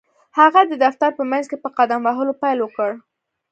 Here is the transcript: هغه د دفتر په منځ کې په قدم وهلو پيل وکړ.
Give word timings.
هغه 0.39 0.61
د 0.69 0.73
دفتر 0.83 1.09
په 1.19 1.23
منځ 1.31 1.45
کې 1.49 1.57
په 1.63 1.69
قدم 1.77 1.99
وهلو 2.03 2.33
پيل 2.41 2.59
وکړ. 2.61 2.91